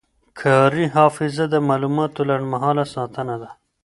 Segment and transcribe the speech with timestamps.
[0.41, 3.49] کاري حافظه د معلوماتو لنډمهاله ساتنه ده.